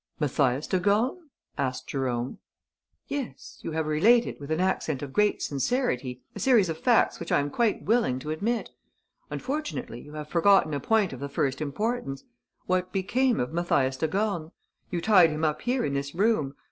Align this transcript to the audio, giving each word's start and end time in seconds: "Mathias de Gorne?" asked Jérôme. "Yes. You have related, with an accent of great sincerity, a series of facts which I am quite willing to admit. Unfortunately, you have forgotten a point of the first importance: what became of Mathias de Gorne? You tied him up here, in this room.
"Mathias 0.19 0.65
de 0.65 0.79
Gorne?" 0.79 1.29
asked 1.59 1.87
Jérôme. 1.87 2.37
"Yes. 3.05 3.59
You 3.61 3.69
have 3.73 3.85
related, 3.85 4.39
with 4.39 4.49
an 4.49 4.59
accent 4.59 5.03
of 5.03 5.13
great 5.13 5.43
sincerity, 5.43 6.23
a 6.33 6.39
series 6.39 6.69
of 6.69 6.79
facts 6.79 7.19
which 7.19 7.31
I 7.31 7.39
am 7.39 7.51
quite 7.51 7.83
willing 7.83 8.17
to 8.17 8.31
admit. 8.31 8.71
Unfortunately, 9.29 10.01
you 10.01 10.13
have 10.13 10.27
forgotten 10.27 10.73
a 10.73 10.79
point 10.79 11.13
of 11.13 11.19
the 11.19 11.29
first 11.29 11.61
importance: 11.61 12.23
what 12.65 12.91
became 12.91 13.39
of 13.39 13.53
Mathias 13.53 13.95
de 13.95 14.07
Gorne? 14.07 14.49
You 14.89 15.01
tied 15.01 15.29
him 15.29 15.43
up 15.43 15.61
here, 15.61 15.85
in 15.85 15.93
this 15.93 16.15
room. 16.15 16.55